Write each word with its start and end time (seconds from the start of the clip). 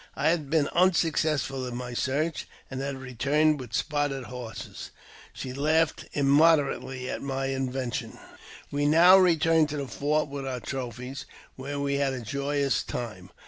I 0.15 0.29
had 0.29 0.49
been 0.49 0.67
unsuccessful 0.69 1.67
in 1.67 1.75
my 1.75 1.93
search, 1.93 2.47
and 2.71 2.81
h 2.81 2.95
returned 2.95 3.59
with 3.59 3.73
spotted 3.75 4.23
horses. 4.23 4.89
She 5.31 5.53
laughed 5.53 6.05
immoderately 6.13 7.07
at 7.07 7.21
my 7.21 7.45
invention. 7.53 8.17
We 8.71 8.87
now 8.87 9.19
returned 9.19 9.69
to 9.69 9.77
the 9.77 9.87
fort 9.87 10.27
with 10.27 10.47
our 10.47 10.59
trophies, 10.59 11.27
where 11.55 11.79
we 11.79 11.97
had 11.97 12.13
a 12.13 12.21
joyous 12.21 12.81
time. 12.81 13.29